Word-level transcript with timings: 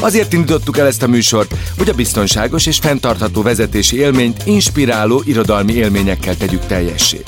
Azért 0.00 0.32
indítottuk 0.32 0.78
el 0.78 0.86
ezt 0.86 1.02
a 1.02 1.06
műsort, 1.06 1.54
hogy 1.78 1.88
a 1.88 1.94
biztonságos 1.94 2.66
és 2.66 2.78
fenntartható 2.78 3.42
vezetési 3.42 3.96
élményt 3.96 4.42
inspiráló 4.46 5.22
irodalmi 5.24 5.72
élményekkel 5.72 6.36
tegyük 6.36 6.66
teljessé. 6.66 7.22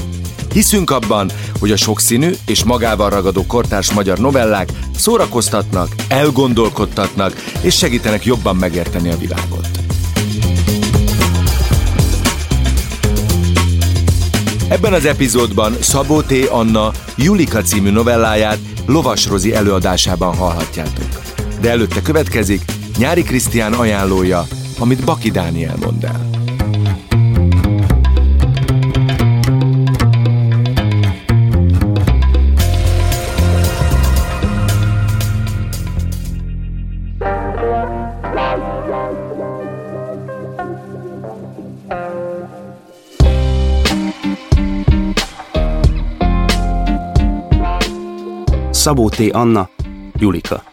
Hiszünk 0.52 0.90
abban, 0.90 1.30
hogy 1.58 1.70
a 1.70 1.76
sokszínű 1.76 2.30
és 2.46 2.64
magával 2.64 3.10
ragadó 3.10 3.46
kortárs 3.46 3.92
magyar 3.92 4.18
novellák 4.18 4.68
szórakoztatnak, 4.96 5.94
elgondolkodtatnak 6.08 7.32
és 7.60 7.76
segítenek 7.76 8.24
jobban 8.24 8.56
megérteni 8.56 9.10
a 9.10 9.16
világot. 9.16 9.68
Ebben 14.68 14.92
az 14.92 15.04
epizódban 15.04 15.76
Szabó 15.80 16.22
T. 16.22 16.32
Anna 16.50 16.92
Julika 17.16 17.62
című 17.62 17.90
novelláját 17.90 18.58
Lovas 18.86 19.26
Rozi 19.26 19.54
előadásában 19.54 20.34
hallhatjátok. 20.34 21.11
De 21.62 21.70
előtte 21.70 22.02
következik 22.02 22.62
Nyári 22.98 23.22
Krisztián 23.22 23.72
ajánlója, 23.72 24.46
amit 24.78 25.04
Baki 25.04 25.30
Dániel 25.30 25.76
mond 25.80 26.04
el. 26.04 26.30
Szabó 48.70 49.08
T. 49.08 49.20
Anna, 49.32 49.68
Julika. 50.18 50.71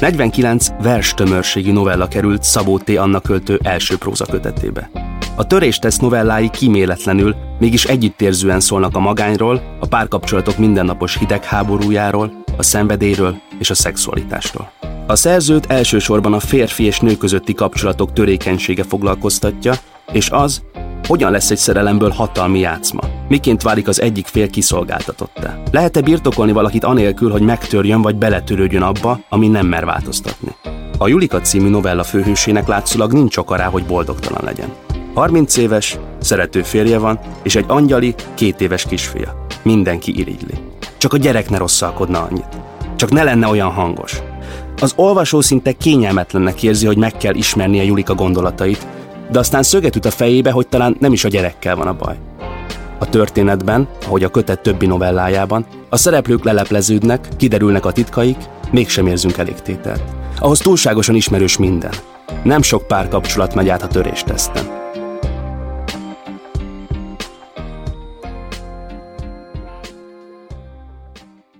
49 0.00 0.68
verstömörségi 0.82 1.70
novella 1.70 2.08
került 2.08 2.42
Szabó 2.42 2.78
T. 2.78 2.88
Anna 2.88 3.20
költő 3.20 3.60
első 3.62 3.96
próza 3.96 4.24
kötetébe. 4.24 4.90
A 5.36 5.46
töréstesz 5.46 5.98
novellái 5.98 6.50
kíméletlenül, 6.50 7.34
mégis 7.58 7.84
együttérzően 7.84 8.60
szólnak 8.60 8.96
a 8.96 9.00
magányról, 9.00 9.76
a 9.80 9.86
párkapcsolatok 9.86 10.58
mindennapos 10.58 11.18
hidegháborújáról, 11.18 12.32
a 12.56 12.62
szenvedélyről 12.62 13.36
és 13.58 13.70
a 13.70 13.74
szexualitásról. 13.74 14.72
A 15.06 15.16
szerzőt 15.16 15.66
elsősorban 15.66 16.32
a 16.32 16.40
férfi 16.40 16.84
és 16.84 17.00
nő 17.00 17.16
közötti 17.16 17.54
kapcsolatok 17.54 18.12
törékenysége 18.12 18.82
foglalkoztatja, 18.82 19.72
és 20.12 20.30
az, 20.30 20.62
hogyan 21.10 21.30
lesz 21.30 21.50
egy 21.50 21.56
szerelemből 21.56 22.10
hatalmi 22.10 22.58
játszma? 22.58 23.00
Miként 23.28 23.62
válik 23.62 23.88
az 23.88 24.00
egyik 24.00 24.26
fél 24.26 24.50
kiszolgáltatottá? 24.50 25.58
Lehet-e 25.70 26.00
birtokolni 26.00 26.52
valakit 26.52 26.84
anélkül, 26.84 27.30
hogy 27.30 27.42
megtörjön 27.42 28.02
vagy 28.02 28.16
beletörődjön 28.16 28.82
abba, 28.82 29.20
ami 29.28 29.48
nem 29.48 29.66
mer 29.66 29.84
változtatni? 29.84 30.54
A 30.98 31.08
Julika 31.08 31.40
című 31.40 31.68
novella 31.68 32.02
főhősének 32.02 32.66
látszólag 32.66 33.12
nincs 33.12 33.36
oka 33.36 33.56
rá, 33.56 33.64
hogy 33.64 33.84
boldogtalan 33.84 34.44
legyen. 34.44 34.68
30 35.14 35.56
éves, 35.56 35.98
szerető 36.20 36.62
férje 36.62 36.98
van, 36.98 37.18
és 37.42 37.56
egy 37.56 37.64
angyali, 37.68 38.14
két 38.34 38.60
éves 38.60 38.84
kisfia. 38.84 39.46
Mindenki 39.62 40.18
irigyli. 40.18 40.54
Csak 40.98 41.12
a 41.12 41.16
gyerek 41.16 41.50
ne 41.50 41.58
rosszalkodna 41.58 42.28
annyit. 42.30 42.60
Csak 42.96 43.10
ne 43.10 43.22
lenne 43.22 43.46
olyan 43.46 43.70
hangos. 43.70 44.20
Az 44.80 44.92
olvasó 44.96 45.40
szinte 45.40 45.72
kényelmetlennek 45.72 46.62
érzi, 46.62 46.86
hogy 46.86 46.98
meg 46.98 47.12
kell 47.12 47.34
ismernie 47.34 47.84
Julika 47.84 48.14
gondolatait, 48.14 48.86
de 49.30 49.38
aztán 49.38 49.62
szöget 49.62 49.96
üt 49.96 50.04
a 50.04 50.10
fejébe, 50.10 50.50
hogy 50.50 50.68
talán 50.68 50.96
nem 51.00 51.12
is 51.12 51.24
a 51.24 51.28
gyerekkel 51.28 51.76
van 51.76 51.86
a 51.86 51.96
baj. 51.96 52.16
A 52.98 53.08
történetben, 53.08 53.88
ahogy 54.04 54.24
a 54.24 54.30
kötet 54.30 54.62
többi 54.62 54.86
novellájában, 54.86 55.66
a 55.88 55.96
szereplők 55.96 56.44
lelepleződnek, 56.44 57.28
kiderülnek 57.36 57.86
a 57.86 57.92
titkaik, 57.92 58.36
mégsem 58.70 59.06
érzünk 59.06 59.38
elégtételt. 59.38 60.02
Ahhoz 60.38 60.58
túlságosan 60.58 61.14
ismerős 61.14 61.58
minden. 61.58 61.92
Nem 62.42 62.62
sok 62.62 62.86
párkapcsolat 62.86 63.54
megy 63.54 63.68
át 63.68 63.82
a 63.82 63.86
törésteszten. 63.86 64.78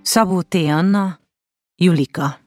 Szabó 0.01 0.41
T. 0.41 0.55
Anna, 0.55 1.19
Julika 1.75 2.39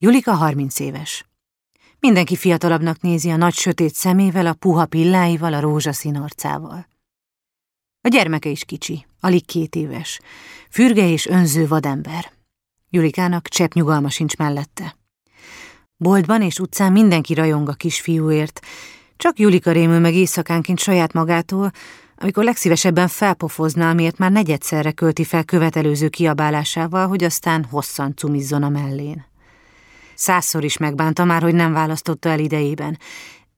Julika 0.00 0.32
30 0.32 0.78
éves. 0.78 1.27
Mindenki 2.00 2.36
fiatalabbnak 2.36 3.00
nézi 3.00 3.30
a 3.30 3.36
nagy 3.36 3.54
sötét 3.54 3.94
szemével, 3.94 4.46
a 4.46 4.52
puha 4.52 4.86
pilláival, 4.86 5.54
a 5.54 5.60
rózsaszín 5.60 6.16
arcával. 6.16 6.88
A 8.00 8.08
gyermeke 8.08 8.48
is 8.48 8.64
kicsi, 8.64 9.06
alig 9.20 9.46
két 9.46 9.74
éves, 9.74 10.20
fürge 10.70 11.08
és 11.08 11.26
önző 11.26 11.66
vadember. 11.66 12.32
Julikának 12.90 13.48
csepp 13.48 13.72
nyugalma 13.72 14.10
sincs 14.10 14.36
mellette. 14.36 14.96
Boltban 15.96 16.42
és 16.42 16.58
utcán 16.58 16.92
mindenki 16.92 17.34
rajong 17.34 17.68
a 17.68 17.72
kisfiúért, 17.72 18.60
csak 19.16 19.38
Julika 19.38 19.72
rémül 19.72 19.98
meg 19.98 20.14
éjszakánként 20.14 20.78
saját 20.78 21.12
magától, 21.12 21.70
amikor 22.16 22.44
legszívesebben 22.44 23.08
felpofozná, 23.08 23.92
miért 23.92 24.18
már 24.18 24.32
negyedszerre 24.32 24.92
költi 24.92 25.24
fel 25.24 25.44
követelőző 25.44 26.08
kiabálásával, 26.08 27.08
hogy 27.08 27.24
aztán 27.24 27.64
hosszan 27.64 28.16
cumizzon 28.16 28.62
a 28.62 28.68
mellén. 28.68 29.26
Százszor 30.18 30.64
is 30.64 30.76
megbánta 30.76 31.24
már, 31.24 31.42
hogy 31.42 31.54
nem 31.54 31.72
választotta 31.72 32.28
el 32.28 32.38
idejében. 32.38 32.98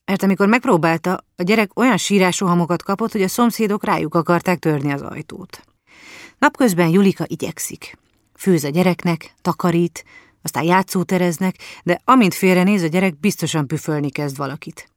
Mert 0.04 0.22
amikor 0.22 0.48
megpróbálta, 0.48 1.24
a 1.36 1.42
gyerek 1.42 1.78
olyan 1.78 1.96
sírásohamokat 1.96 2.82
kapott, 2.82 3.12
hogy 3.12 3.22
a 3.22 3.28
szomszédok 3.28 3.84
rájuk 3.84 4.14
akarták 4.14 4.58
törni 4.58 4.92
az 4.92 5.02
ajtót. 5.02 5.60
Napközben 6.38 6.88
Julika 6.88 7.24
igyekszik. 7.26 7.98
Főz 8.34 8.64
a 8.64 8.68
gyereknek, 8.68 9.34
takarít, 9.42 10.04
aztán 10.42 10.62
játszótereznek, 10.62 11.56
de 11.82 12.00
amint 12.04 12.34
félrenéz, 12.34 12.82
a 12.82 12.86
gyerek 12.86 13.20
biztosan 13.20 13.66
püfölni 13.66 14.10
kezd 14.10 14.36
valakit. 14.36 14.88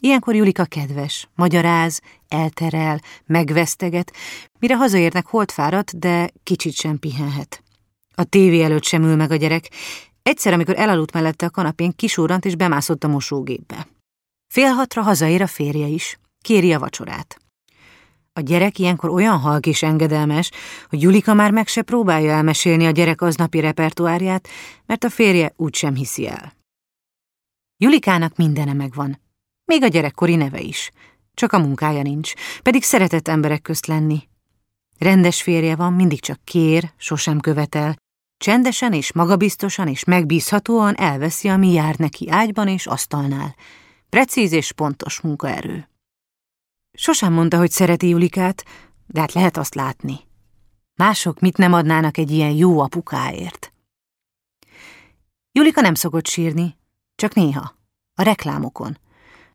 Ilyenkor 0.00 0.34
Julika 0.34 0.64
kedves, 0.64 1.28
magyaráz, 1.34 2.00
elterel, 2.28 3.00
megveszteget, 3.26 4.12
mire 4.58 4.76
hazaérnek 4.76 5.26
holt 5.26 5.52
fáradt, 5.52 5.98
de 5.98 6.30
kicsit 6.42 6.74
sem 6.74 6.98
pihenhet. 6.98 7.62
A 8.14 8.24
tévé 8.24 8.62
előtt 8.62 8.84
sem 8.84 9.02
ül 9.02 9.16
meg 9.16 9.30
a 9.30 9.36
gyerek, 9.36 9.68
Egyszer, 10.22 10.52
amikor 10.52 10.78
elaludt 10.78 11.12
mellette 11.12 11.46
a 11.46 11.50
kanapén, 11.50 11.92
kisúrant 11.96 12.44
és 12.44 12.56
bemászott 12.56 13.04
a 13.04 13.08
mosógépbe. 13.08 13.88
Fél 14.52 14.72
hatra 14.72 15.02
hazaér 15.02 15.42
a 15.42 15.46
férje 15.46 15.86
is, 15.86 16.18
kéri 16.40 16.72
a 16.72 16.78
vacsorát. 16.78 17.36
A 18.32 18.40
gyerek 18.40 18.78
ilyenkor 18.78 19.10
olyan 19.10 19.38
halk 19.38 19.66
és 19.66 19.82
engedelmes, 19.82 20.50
hogy 20.88 21.02
Julika 21.02 21.34
már 21.34 21.50
meg 21.50 21.66
se 21.66 21.82
próbálja 21.82 22.32
elmesélni 22.32 22.86
a 22.86 22.90
gyerek 22.90 23.22
aznapi 23.22 23.60
repertoárját, 23.60 24.48
mert 24.86 25.04
a 25.04 25.10
férje 25.10 25.52
úgysem 25.56 25.94
hiszi 25.94 26.28
el. 26.28 26.52
Julikának 27.76 28.36
mindene 28.36 28.72
megvan, 28.72 29.20
még 29.64 29.82
a 29.82 29.86
gyerekkori 29.86 30.34
neve 30.36 30.60
is, 30.60 30.90
csak 31.34 31.52
a 31.52 31.58
munkája 31.58 32.02
nincs, 32.02 32.32
pedig 32.62 32.82
szeretett 32.82 33.28
emberek 33.28 33.62
közt 33.62 33.86
lenni. 33.86 34.28
Rendes 34.98 35.42
férje 35.42 35.76
van, 35.76 35.92
mindig 35.92 36.20
csak 36.20 36.44
kér, 36.44 36.92
sosem 36.96 37.40
követel, 37.40 37.96
Csendesen 38.42 38.92
és 38.92 39.12
magabiztosan 39.12 39.88
és 39.88 40.04
megbízhatóan 40.04 40.94
elveszi, 40.94 41.48
ami 41.48 41.72
jár 41.72 41.96
neki 41.96 42.30
ágyban 42.30 42.68
és 42.68 42.86
asztalnál. 42.86 43.54
Precíz 44.08 44.52
és 44.52 44.72
pontos 44.72 45.20
munkaerő. 45.20 45.88
Sosem 46.92 47.32
mondta, 47.32 47.58
hogy 47.58 47.70
szereti 47.70 48.08
Julikát, 48.08 48.64
de 49.06 49.20
hát 49.20 49.32
lehet 49.32 49.56
azt 49.56 49.74
látni. 49.74 50.20
Mások 50.94 51.40
mit 51.40 51.56
nem 51.56 51.72
adnának 51.72 52.16
egy 52.16 52.30
ilyen 52.30 52.50
jó 52.50 52.80
apukáért. 52.80 53.72
Julika 55.52 55.80
nem 55.80 55.94
szokott 55.94 56.26
sírni, 56.26 56.76
csak 57.14 57.34
néha, 57.34 57.74
a 58.14 58.22
reklámokon. 58.22 58.98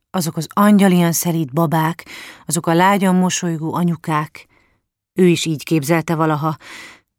Azok 0.10 0.38
az 0.38 0.48
angyalian 0.54 1.12
szelíd 1.12 1.54
babák, 1.54 2.06
azok 2.46 2.68
a 2.68 2.74
lágyan 2.74 3.16
mosolygó 3.16 3.74
anyukák. 3.74 4.48
Ő 5.14 5.28
is 5.28 5.46
így 5.46 5.64
képzelte 5.64 6.16
valaha, 6.16 6.58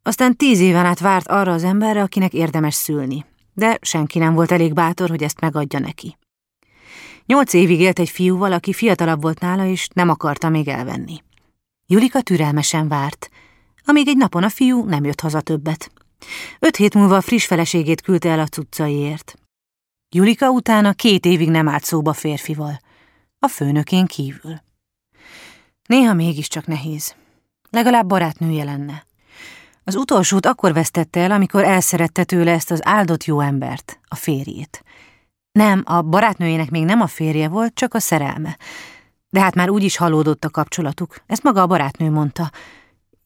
aztán 0.09 0.35
tíz 0.35 0.59
éven 0.59 0.85
át 0.85 0.99
várt 0.99 1.27
arra 1.27 1.53
az 1.53 1.63
emberre, 1.63 2.01
akinek 2.01 2.33
érdemes 2.33 2.73
szülni, 2.73 3.25
de 3.53 3.77
senki 3.81 4.19
nem 4.19 4.33
volt 4.33 4.51
elég 4.51 4.73
bátor, 4.73 5.09
hogy 5.09 5.23
ezt 5.23 5.39
megadja 5.39 5.79
neki. 5.79 6.17
Nyolc 7.25 7.53
évig 7.53 7.79
élt 7.79 7.99
egy 7.99 8.09
fiúval, 8.09 8.53
aki 8.53 8.73
fiatalabb 8.73 9.21
volt 9.21 9.39
nála, 9.39 9.65
és 9.65 9.87
nem 9.93 10.09
akarta 10.09 10.49
még 10.49 10.67
elvenni. 10.67 11.23
Julika 11.87 12.21
türelmesen 12.21 12.87
várt, 12.87 13.29
amíg 13.85 14.07
egy 14.07 14.17
napon 14.17 14.43
a 14.43 14.49
fiú 14.49 14.85
nem 14.85 15.03
jött 15.03 15.21
haza 15.21 15.41
többet. 15.41 15.91
Öt 16.59 16.75
hét 16.75 16.93
múlva 16.93 17.15
a 17.15 17.21
friss 17.21 17.45
feleségét 17.45 18.01
küldte 18.01 18.29
el 18.29 18.39
a 18.39 18.47
cuccaiért. 18.47 19.33
Julika 20.15 20.49
utána 20.49 20.93
két 20.93 21.25
évig 21.25 21.49
nem 21.49 21.67
állt 21.67 21.83
szóba 21.83 22.13
férfival. 22.13 22.79
A 23.39 23.47
főnökén 23.47 24.05
kívül. 24.05 24.61
Néha 25.87 26.13
mégiscsak 26.13 26.65
nehéz. 26.65 27.15
Legalább 27.69 28.07
barátnője 28.07 28.63
lenne. 28.63 29.07
Az 29.89 29.95
utolsót 29.95 30.45
akkor 30.45 30.73
vesztette 30.73 31.19
el, 31.19 31.31
amikor 31.31 31.63
elszerette 31.63 32.23
tőle 32.23 32.51
ezt 32.51 32.71
az 32.71 32.85
áldott 32.85 33.23
jó 33.23 33.39
embert, 33.39 33.99
a 34.07 34.15
férjét. 34.15 34.83
Nem, 35.51 35.81
a 35.85 36.01
barátnőjének 36.01 36.69
még 36.69 36.85
nem 36.85 37.01
a 37.01 37.07
férje 37.07 37.47
volt, 37.47 37.73
csak 37.73 37.93
a 37.93 37.99
szerelme. 37.99 38.57
De 39.29 39.39
hát 39.39 39.55
már 39.55 39.69
úgy 39.69 39.83
is 39.83 39.97
halódott 39.97 40.45
a 40.45 40.49
kapcsolatuk, 40.49 41.15
ezt 41.25 41.43
maga 41.43 41.61
a 41.61 41.67
barátnő 41.67 42.09
mondta. 42.09 42.51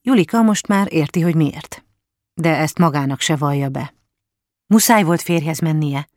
Julika 0.02 0.42
most 0.42 0.68
már 0.68 0.94
érti, 0.94 1.22
hogy 1.22 1.36
miért. 1.36 1.86
De 2.34 2.58
ezt 2.58 2.78
magának 2.78 3.20
se 3.20 3.36
vallja 3.36 3.70
be. 3.70 3.94
Muszáj 4.68 5.04
volt 5.04 5.22
férjhez 5.22 5.60
mennie. 5.60 6.08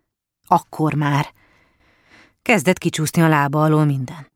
Akkor 0.46 0.94
már. 0.94 1.32
Kezdett 2.42 2.78
kicsúszni 2.78 3.22
a 3.22 3.28
lába 3.28 3.62
alól 3.62 3.84
minden. 3.84 4.30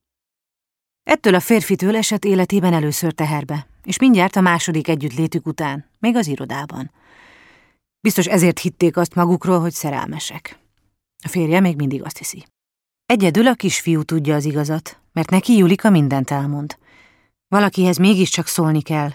Ettől 1.02 1.34
a 1.34 1.40
férfitől 1.40 1.96
esett 1.96 2.24
életében 2.24 2.72
először 2.72 3.12
teherbe, 3.12 3.66
és 3.84 3.98
mindjárt 3.98 4.36
a 4.36 4.40
második 4.40 4.88
együttlétük 4.88 5.46
után, 5.46 5.90
még 5.98 6.16
az 6.16 6.26
irodában. 6.26 6.90
Biztos 8.00 8.26
ezért 8.26 8.58
hitték 8.58 8.96
azt 8.96 9.14
magukról, 9.14 9.60
hogy 9.60 9.72
szerelmesek. 9.72 10.58
A 11.24 11.28
férje 11.28 11.60
még 11.60 11.76
mindig 11.76 12.02
azt 12.04 12.18
hiszi. 12.18 12.44
Egyedül 13.06 13.46
a 13.46 13.54
kisfiú 13.54 14.02
tudja 14.02 14.34
az 14.34 14.44
igazat, 14.44 15.00
mert 15.12 15.30
neki 15.30 15.56
Julika 15.56 15.90
mindent 15.90 16.30
elmond. 16.30 16.78
Valakihez 17.48 17.96
mégiscsak 17.96 18.46
szólni 18.46 18.82
kell, 18.82 19.10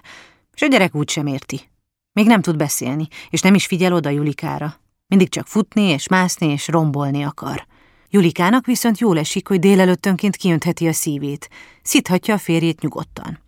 és 0.54 0.62
a 0.62 0.68
gyerek 0.68 0.96
úgy 0.96 1.10
sem 1.10 1.28
érti. 1.28 1.70
Még 2.12 2.26
nem 2.26 2.42
tud 2.42 2.58
beszélni, 2.58 3.08
és 3.30 3.42
nem 3.42 3.54
is 3.54 3.66
figyel 3.66 3.94
oda 3.94 4.10
Julikára. 4.10 4.80
Mindig 5.08 5.30
csak 5.30 5.48
futni 5.48 5.82
és 5.82 6.08
mászni 6.08 6.48
és 6.48 6.68
rombolni 6.68 7.24
akar. 7.24 7.66
Julikának 8.10 8.66
viszont 8.66 9.00
jól 9.00 9.18
esik, 9.18 9.48
hogy 9.48 9.60
délelőttönként 9.60 10.36
kiöntheti 10.36 10.88
a 10.88 10.94
szívét, 10.94 11.50
szithatja 11.82 12.34
a 12.34 12.38
férjét 12.38 12.82
nyugodtan. 12.82 13.40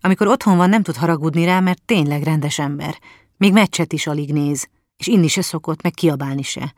Amikor 0.00 0.26
otthon 0.26 0.56
van, 0.56 0.68
nem 0.68 0.82
tud 0.82 0.96
haragudni 0.96 1.44
rá, 1.44 1.60
mert 1.60 1.82
tényleg 1.82 2.22
rendes 2.22 2.58
ember. 2.58 2.98
Még 3.36 3.52
meccset 3.52 3.92
is 3.92 4.06
alig 4.06 4.32
néz, 4.32 4.68
és 4.96 5.06
inni 5.06 5.28
se 5.28 5.42
szokott, 5.42 5.82
meg 5.82 5.92
kiabálni 5.92 6.42
se. 6.42 6.74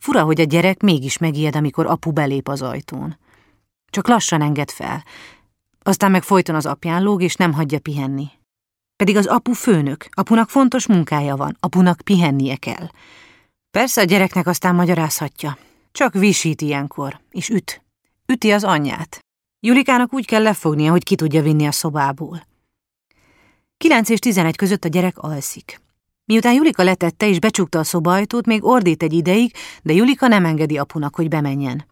Fura, 0.00 0.22
hogy 0.22 0.40
a 0.40 0.44
gyerek 0.44 0.82
mégis 0.82 1.18
megijed, 1.18 1.56
amikor 1.56 1.86
apu 1.86 2.12
belép 2.12 2.48
az 2.48 2.62
ajtón. 2.62 3.18
Csak 3.90 4.08
lassan 4.08 4.42
enged 4.42 4.70
fel. 4.70 5.04
Aztán 5.82 6.10
meg 6.10 6.22
folyton 6.22 6.54
az 6.54 6.66
apján 6.66 7.02
lóg, 7.02 7.22
és 7.22 7.34
nem 7.34 7.52
hagyja 7.52 7.78
pihenni. 7.78 8.26
Pedig 8.96 9.16
az 9.16 9.26
apu 9.26 9.52
főnök, 9.52 10.06
apunak 10.10 10.48
fontos 10.50 10.86
munkája 10.86 11.36
van, 11.36 11.56
apunak 11.60 12.00
pihennie 12.04 12.56
kell. 12.56 12.88
Persze 13.70 14.00
a 14.00 14.04
gyereknek 14.04 14.46
aztán 14.46 14.74
magyarázhatja. 14.74 15.58
Csak 15.96 16.14
visít 16.14 16.60
ilyenkor, 16.60 17.20
és 17.30 17.48
üt. 17.48 17.82
Üti 18.26 18.50
az 18.50 18.64
anyját. 18.64 19.18
Julikának 19.60 20.14
úgy 20.14 20.26
kell 20.26 20.42
lefognia, 20.42 20.90
hogy 20.90 21.04
ki 21.04 21.14
tudja 21.14 21.42
vinni 21.42 21.66
a 21.66 21.72
szobából. 21.72 22.46
9 23.76 24.08
és 24.08 24.18
11 24.18 24.56
között 24.56 24.84
a 24.84 24.88
gyerek 24.88 25.18
alszik. 25.18 25.80
Miután 26.24 26.54
Julika 26.54 26.82
letette 26.82 27.28
és 27.28 27.38
becsukta 27.38 27.78
a 27.78 27.84
szobajtót, 27.84 28.46
még 28.46 28.64
ordít 28.64 29.02
egy 29.02 29.12
ideig, 29.12 29.52
de 29.82 29.92
Julika 29.92 30.26
nem 30.26 30.44
engedi 30.44 30.78
apunak, 30.78 31.14
hogy 31.14 31.28
bemenjen. 31.28 31.86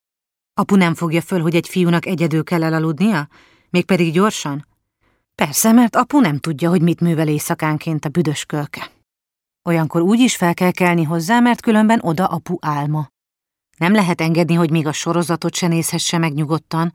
Apu 0.54 0.76
nem 0.76 0.94
fogja 0.94 1.20
föl, 1.20 1.40
hogy 1.40 1.54
egy 1.54 1.68
fiúnak 1.68 2.06
egyedül 2.06 2.44
kell 2.44 2.62
elaludnia? 2.62 3.28
Mégpedig 3.70 4.12
gyorsan? 4.12 4.66
Persze, 5.34 5.72
mert 5.72 5.96
apu 5.96 6.20
nem 6.20 6.38
tudja, 6.38 6.68
hogy 6.68 6.82
mit 6.82 7.00
művel 7.00 7.28
éjszakánként 7.28 8.04
a 8.04 8.08
büdös 8.08 8.44
kölke. 8.44 8.90
Olyankor 9.62 10.00
úgy 10.00 10.20
is 10.20 10.36
fel 10.36 10.54
kell 10.54 10.70
kelni 10.70 11.02
hozzá, 11.02 11.40
mert 11.40 11.60
különben 11.60 12.00
oda 12.02 12.26
apu 12.26 12.56
álma. 12.60 13.12
Nem 13.76 13.92
lehet 13.92 14.20
engedni, 14.20 14.54
hogy 14.54 14.70
még 14.70 14.86
a 14.86 14.92
sorozatot 14.92 15.54
se 15.54 15.66
nézhesse 15.66 16.18
meg 16.18 16.32
nyugodtan. 16.32 16.94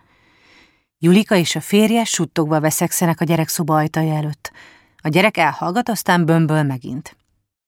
Julika 0.98 1.36
és 1.36 1.56
a 1.56 1.62
férje 1.62 2.04
suttogva 2.04 2.60
veszekszenek 2.60 3.22
a 3.22 3.26
gyerek 3.26 3.48
szoba 3.48 3.76
ajtaja 3.76 4.16
előtt. 4.16 4.52
A 4.98 5.08
gyerek 5.08 5.38
elhallgat, 5.38 5.90
aztán 5.90 6.26
bömböl 6.26 6.64
megint. 6.64 7.18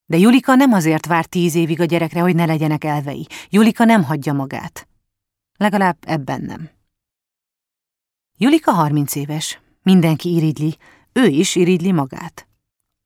De 0.05 0.17
Julika 0.17 0.55
nem 0.55 0.73
azért 0.73 1.05
vár 1.05 1.25
tíz 1.25 1.55
évig 1.55 1.81
a 1.81 1.85
gyerekre, 1.85 2.21
hogy 2.21 2.35
ne 2.35 2.45
legyenek 2.45 2.83
elvei. 2.83 3.27
Julika 3.49 3.83
nem 3.83 4.03
hagyja 4.03 4.33
magát. 4.33 4.87
Legalább 5.57 5.97
ebben 6.01 6.41
nem. 6.41 6.69
Julika 8.37 8.71
harminc 8.71 9.15
éves. 9.15 9.59
Mindenki 9.83 10.33
iridli. 10.33 10.77
Ő 11.13 11.25
is 11.25 11.55
iridli 11.55 11.91
magát. 11.91 12.47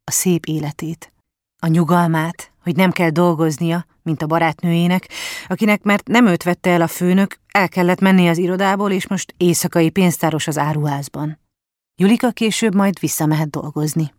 A 0.04 0.12
szép 0.12 0.46
életét. 0.46 1.14
A 1.60 1.68
nyugalmát, 1.68 2.52
hogy 2.66 2.76
nem 2.76 2.92
kell 2.92 3.10
dolgoznia, 3.10 3.86
mint 4.04 4.22
a 4.22 4.28
barátnőjének, 4.28 5.10
akinek, 5.48 5.84
mert 5.84 6.08
nem 6.08 6.26
őt 6.26 6.44
vette 6.44 6.70
el 6.70 6.82
a 6.82 6.88
főnök, 6.88 7.40
el 7.52 7.70
kellett 7.70 8.00
menni 8.00 8.28
az 8.28 8.38
irodából, 8.38 8.92
és 8.92 9.08
most 9.08 9.34
éjszakai 9.38 9.90
pénztáros 9.90 10.48
az 10.48 10.58
áruházban. 10.58 11.40
Julika 11.96 12.32
később 12.32 12.76
majd 12.76 13.00
visszamehet 13.00 13.50
dolgozni. 13.50 14.14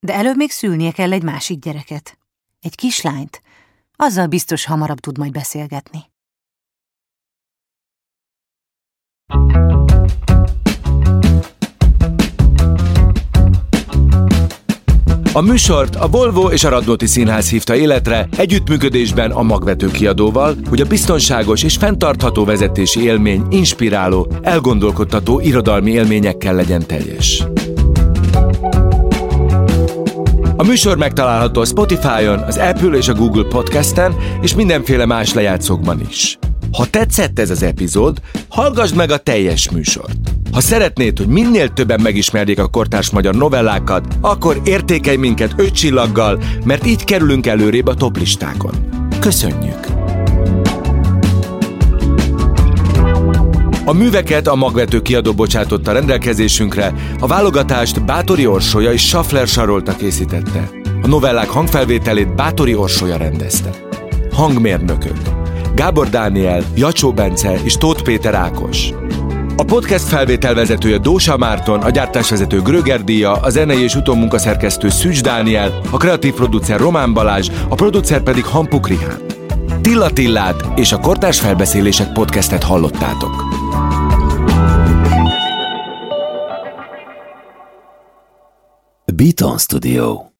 De 0.00 0.14
előbb 0.14 0.36
még 0.36 0.50
szülnie 0.50 0.92
kell 0.92 1.12
egy 1.12 1.22
másik 1.22 1.58
gyereket. 1.58 2.18
Egy 2.60 2.74
kislányt. 2.74 3.42
Azzal 3.96 4.26
biztos 4.26 4.64
hamarabb 4.64 5.00
tud 5.00 5.18
majd 5.18 5.32
beszélgetni. 5.32 6.10
A 15.34 15.40
műsort 15.40 15.96
a 15.96 16.08
Volvo 16.08 16.48
és 16.48 16.64
a 16.64 16.68
Radnóti 16.68 17.06
Színház 17.06 17.48
hívta 17.48 17.74
életre 17.74 18.28
együttműködésben 18.36 19.30
a 19.30 19.42
magvető 19.42 19.90
kiadóval, 19.90 20.56
hogy 20.68 20.80
a 20.80 20.84
biztonságos 20.84 21.62
és 21.62 21.76
fenntartható 21.76 22.44
vezetési 22.44 23.02
élmény 23.02 23.46
inspiráló, 23.50 24.32
elgondolkodtató 24.42 25.40
irodalmi 25.40 25.90
élményekkel 25.90 26.54
legyen 26.54 26.86
teljes. 26.86 27.44
A 30.56 30.64
műsor 30.64 30.96
megtalálható 30.96 31.60
a 31.60 31.64
Spotify-on, 31.64 32.38
az 32.38 32.56
Apple 32.56 32.96
és 32.96 33.08
a 33.08 33.14
Google 33.14 33.44
Podcast-en, 33.48 34.16
és 34.40 34.54
mindenféle 34.54 35.06
más 35.06 35.34
lejátszókban 35.34 36.00
is. 36.08 36.38
Ha 36.72 36.86
tetszett 36.86 37.38
ez 37.38 37.50
az 37.50 37.62
epizód, 37.62 38.18
hallgassd 38.48 38.96
meg 38.96 39.10
a 39.10 39.18
teljes 39.18 39.70
műsort. 39.70 40.41
Ha 40.52 40.60
szeretnéd, 40.60 41.18
hogy 41.18 41.26
minél 41.26 41.68
többen 41.68 42.00
megismerjék 42.00 42.58
a 42.58 42.66
kortárs 42.66 43.10
magyar 43.10 43.34
novellákat, 43.34 44.06
akkor 44.20 44.60
értékelj 44.64 45.16
minket 45.16 45.52
öt 45.56 45.72
csillaggal, 45.72 46.42
mert 46.64 46.86
így 46.86 47.04
kerülünk 47.04 47.46
előrébb 47.46 47.86
a 47.86 47.94
toplistákon. 47.94 48.74
Köszönjük! 49.20 49.86
A 53.84 53.92
műveket 53.92 54.46
a 54.46 54.54
magvető 54.54 55.02
kiadó 55.02 55.32
bocsátotta 55.32 55.92
rendelkezésünkre, 55.92 56.94
a 57.20 57.26
válogatást 57.26 58.04
Bátori 58.04 58.46
Orsolya 58.46 58.92
és 58.92 59.06
Schaffler 59.06 59.46
Sarolta 59.46 59.96
készítette. 59.96 60.70
A 61.02 61.06
novellák 61.06 61.48
hangfelvételét 61.48 62.34
Bátori 62.34 62.74
Orsolya 62.74 63.16
rendezte. 63.16 63.70
Hangmérnökök 64.32 65.16
Gábor 65.74 66.08
Dániel, 66.08 66.62
Jacsó 66.74 67.12
Bence 67.12 67.58
és 67.62 67.76
Tóth 67.76 68.02
Péter 68.02 68.34
Ákos. 68.34 68.92
A 69.62 69.64
podcast 69.64 70.08
felvételvezetője 70.08 70.98
Dósa 70.98 71.36
Márton, 71.36 71.80
a 71.80 71.90
gyártásvezető 71.90 72.62
Gröger 72.62 73.04
Díja, 73.04 73.32
a 73.32 73.50
zenei 73.50 73.82
és 73.82 73.94
utómunkaszerkesztő 73.94 74.88
Szűcs 74.88 75.22
Dániel, 75.22 75.80
a 75.90 75.96
kreatív 75.96 76.34
producer 76.34 76.80
Román 76.80 77.12
Balázs, 77.12 77.50
a 77.68 77.74
producer 77.74 78.22
pedig 78.22 78.44
Hampuk 78.44 78.88
Rihán. 78.88 79.20
Tilla 79.80 80.10
Tillát 80.10 80.78
és 80.78 80.92
a 80.92 80.98
Kortárs 80.98 81.40
Felbeszélések 81.40 82.12
podcastet 82.12 82.62
hallottátok. 82.62 83.44
Beaton 89.14 89.58
Studio 89.58 90.30